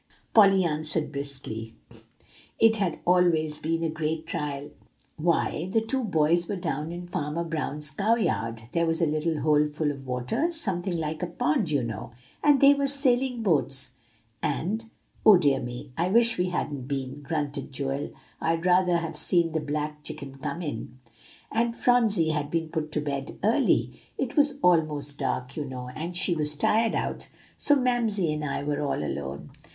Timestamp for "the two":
5.71-6.03